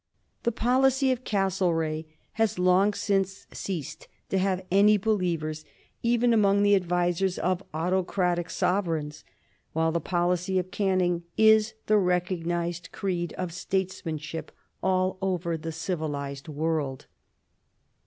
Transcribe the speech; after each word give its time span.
The 0.41 0.51
policy 0.51 1.11
of 1.11 1.23
Castlereagh 1.23 2.05
has 2.31 2.57
long 2.57 2.95
since 2.95 3.45
ceased 3.51 4.07
to 4.29 4.39
have 4.39 4.65
any 4.71 4.97
believers 4.97 5.63
even 6.01 6.33
among 6.33 6.63
the 6.63 6.73
advisers 6.73 7.37
of 7.37 7.61
autocratic 7.71 8.49
sovereigns, 8.49 9.23
while 9.73 9.91
the 9.91 10.01
policy 10.01 10.57
of 10.57 10.71
Canning 10.71 11.21
is 11.37 11.75
the 11.85 11.99
recognized 11.99 12.91
creed 12.91 13.33
of 13.33 13.53
statesmanship 13.53 14.51
all 14.81 15.19
over 15.21 15.55
the 15.55 15.71
civilized 15.71 16.47
world. 16.47 17.05